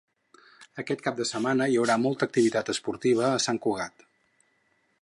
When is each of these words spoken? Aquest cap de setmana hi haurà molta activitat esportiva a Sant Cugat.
Aquest 0.83 1.03
cap 1.07 1.19
de 1.19 1.27
setmana 1.31 1.67
hi 1.73 1.77
haurà 1.81 1.99
molta 2.07 2.29
activitat 2.31 2.73
esportiva 2.75 3.31
a 3.31 3.47
Sant 3.47 3.63
Cugat. 3.69 4.11